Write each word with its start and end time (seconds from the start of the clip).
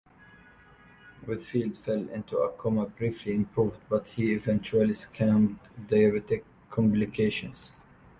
Whitfield 1.27 1.77
fell 1.77 2.09
into 2.09 2.39
a 2.39 2.49
coma, 2.53 2.87
briefly 2.87 3.35
improved, 3.35 3.77
but 3.87 4.07
he 4.07 4.31
eventually 4.33 4.95
succumbed 4.95 5.59
to 5.75 5.95
diabetic 5.95 6.41
complications. 6.71 7.69